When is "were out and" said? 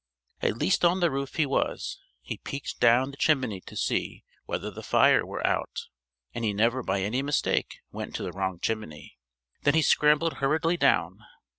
5.23-6.43